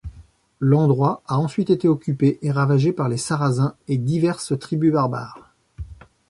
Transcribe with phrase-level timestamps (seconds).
[0.59, 5.53] L’endroit a ensuite été occupé et ravagé par les Sarrasins et diverses tribus barbares.